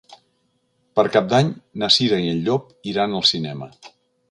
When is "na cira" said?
1.83-2.19